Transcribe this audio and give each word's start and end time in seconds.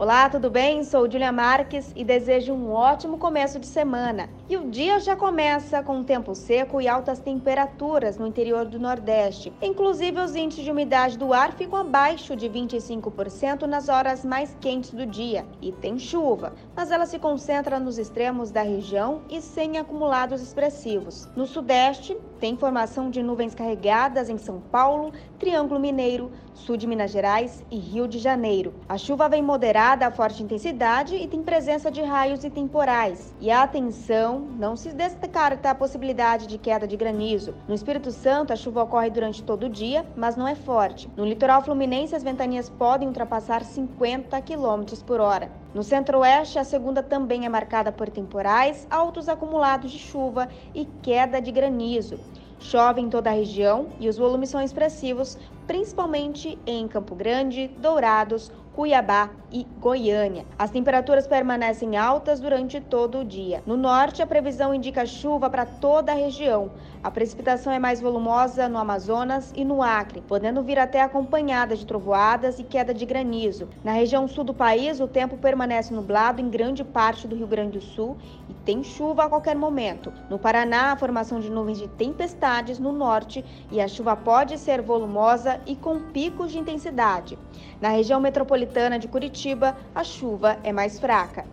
Olá, 0.00 0.28
tudo 0.28 0.48
bem? 0.48 0.84
Sou 0.84 1.10
Julia 1.10 1.32
Marques 1.32 1.92
e 1.96 2.04
desejo 2.04 2.52
um 2.52 2.70
ótimo 2.70 3.18
começo 3.18 3.58
de 3.58 3.66
semana. 3.66 4.30
E 4.48 4.56
o 4.56 4.70
dia 4.70 5.00
já 5.00 5.16
começa 5.16 5.82
com 5.82 6.04
tempo 6.04 6.36
seco 6.36 6.80
e 6.80 6.86
altas 6.86 7.18
temperaturas 7.18 8.16
no 8.16 8.24
interior 8.24 8.64
do 8.64 8.78
Nordeste. 8.78 9.52
Inclusive, 9.60 10.20
os 10.20 10.36
índices 10.36 10.62
de 10.62 10.70
umidade 10.70 11.18
do 11.18 11.32
ar 11.32 11.50
ficam 11.50 11.80
abaixo 11.80 12.36
de 12.36 12.48
25% 12.48 13.62
nas 13.62 13.88
horas 13.88 14.24
mais 14.24 14.56
quentes 14.60 14.92
do 14.92 15.04
dia. 15.04 15.44
E 15.60 15.72
tem 15.72 15.98
chuva, 15.98 16.52
mas 16.76 16.92
ela 16.92 17.04
se 17.04 17.18
concentra 17.18 17.80
nos 17.80 17.98
extremos 17.98 18.52
da 18.52 18.62
região 18.62 19.22
e 19.28 19.42
sem 19.42 19.78
acumulados 19.78 20.40
expressivos. 20.40 21.28
No 21.34 21.44
Sudeste, 21.44 22.16
tem 22.38 22.56
formação 22.56 23.10
de 23.10 23.22
nuvens 23.22 23.54
carregadas 23.54 24.28
em 24.28 24.38
São 24.38 24.60
Paulo, 24.60 25.12
Triângulo 25.38 25.80
Mineiro, 25.80 26.30
sul 26.54 26.76
de 26.76 26.86
Minas 26.86 27.10
Gerais 27.10 27.64
e 27.70 27.78
Rio 27.78 28.06
de 28.08 28.18
Janeiro. 28.18 28.74
A 28.88 28.96
chuva 28.96 29.28
vem 29.28 29.42
moderada 29.42 30.06
a 30.06 30.10
forte 30.10 30.42
intensidade 30.42 31.16
e 31.16 31.26
tem 31.26 31.42
presença 31.42 31.90
de 31.90 32.02
raios 32.02 32.44
e 32.44 32.50
temporais. 32.50 33.34
E 33.40 33.50
atenção, 33.50 34.40
não 34.58 34.76
se 34.76 34.92
descarta 34.92 35.70
a 35.70 35.74
possibilidade 35.74 36.46
de 36.46 36.58
queda 36.58 36.86
de 36.86 36.96
granizo. 36.96 37.54
No 37.66 37.74
Espírito 37.74 38.10
Santo, 38.10 38.52
a 38.52 38.56
chuva 38.56 38.82
ocorre 38.82 39.10
durante 39.10 39.42
todo 39.42 39.66
o 39.66 39.68
dia, 39.68 40.06
mas 40.16 40.36
não 40.36 40.46
é 40.46 40.54
forte. 40.54 41.10
No 41.16 41.24
litoral 41.24 41.62
fluminense, 41.62 42.14
as 42.14 42.22
ventanias 42.22 42.68
podem 42.68 43.08
ultrapassar 43.08 43.64
50 43.64 44.40
km 44.42 44.84
por 45.06 45.20
hora. 45.20 45.50
No 45.78 45.84
centro-oeste, 45.84 46.58
a 46.58 46.64
segunda 46.64 47.04
também 47.04 47.46
é 47.46 47.48
marcada 47.48 47.92
por 47.92 48.10
temporais, 48.10 48.84
altos 48.90 49.28
acumulados 49.28 49.92
de 49.92 49.98
chuva 50.00 50.48
e 50.74 50.84
queda 50.84 51.40
de 51.40 51.52
granizo. 51.52 52.18
Chove 52.58 53.00
em 53.00 53.08
toda 53.08 53.30
a 53.30 53.32
região 53.32 53.86
e 54.00 54.08
os 54.08 54.18
volumes 54.18 54.50
são 54.50 54.60
expressivos, 54.60 55.38
principalmente 55.68 56.58
em 56.66 56.88
Campo 56.88 57.14
Grande, 57.14 57.68
Dourados, 57.78 58.50
Cuiabá 58.78 59.30
e 59.50 59.66
Goiânia. 59.80 60.46
As 60.56 60.70
temperaturas 60.70 61.26
permanecem 61.26 61.96
altas 61.96 62.38
durante 62.38 62.80
todo 62.80 63.18
o 63.18 63.24
dia. 63.24 63.60
No 63.66 63.76
norte, 63.76 64.22
a 64.22 64.26
previsão 64.26 64.72
indica 64.72 65.04
chuva 65.04 65.50
para 65.50 65.66
toda 65.66 66.12
a 66.12 66.14
região. 66.14 66.70
A 67.02 67.10
precipitação 67.10 67.72
é 67.72 67.78
mais 67.80 68.00
volumosa 68.00 68.68
no 68.68 68.78
Amazonas 68.78 69.52
e 69.56 69.64
no 69.64 69.82
Acre, 69.82 70.22
podendo 70.28 70.62
vir 70.62 70.78
até 70.78 71.00
acompanhada 71.00 71.74
de 71.74 71.84
trovoadas 71.84 72.60
e 72.60 72.62
queda 72.62 72.94
de 72.94 73.04
granizo. 73.04 73.68
Na 73.82 73.90
região 73.90 74.28
sul 74.28 74.44
do 74.44 74.54
país, 74.54 75.00
o 75.00 75.08
tempo 75.08 75.36
permanece 75.38 75.92
nublado 75.92 76.40
em 76.40 76.48
grande 76.48 76.84
parte 76.84 77.26
do 77.26 77.34
Rio 77.34 77.48
Grande 77.48 77.78
do 77.78 77.84
Sul 77.84 78.16
e 78.48 78.54
tem 78.54 78.84
chuva 78.84 79.24
a 79.24 79.28
qualquer 79.28 79.56
momento. 79.56 80.12
No 80.30 80.38
Paraná, 80.38 80.92
a 80.92 80.96
formação 80.96 81.40
de 81.40 81.50
nuvens 81.50 81.78
de 81.78 81.88
tempestades 81.88 82.78
no 82.78 82.92
norte 82.92 83.44
e 83.72 83.80
a 83.80 83.88
chuva 83.88 84.14
pode 84.14 84.56
ser 84.56 84.82
volumosa 84.82 85.60
e 85.66 85.74
com 85.74 85.98
picos 85.98 86.52
de 86.52 86.58
intensidade. 86.58 87.36
Na 87.80 87.88
região 87.88 88.20
metropolitana, 88.20 88.67
metropolitana 88.68 88.98
de 88.98 89.08
Curitiba, 89.08 89.76
a 89.94 90.04
chuva 90.04 90.58
é 90.62 90.72
mais 90.72 91.00
fraca. 91.00 91.44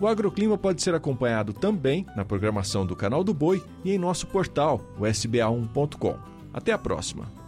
O 0.00 0.06
agroclima 0.06 0.58
pode 0.58 0.82
ser 0.82 0.94
acompanhado 0.94 1.52
também 1.52 2.04
na 2.16 2.24
programação 2.24 2.84
do 2.84 2.96
Canal 2.96 3.22
do 3.22 3.32
Boi 3.32 3.62
e 3.84 3.92
em 3.92 3.98
nosso 3.98 4.26
portal, 4.26 4.80
o 4.98 5.02
sba1.com. 5.02 6.16
Até 6.52 6.72
a 6.72 6.78
próxima! 6.78 7.45